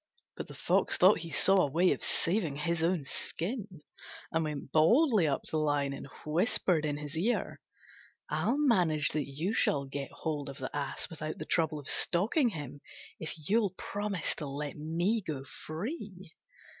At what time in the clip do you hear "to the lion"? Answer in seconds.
5.43-5.93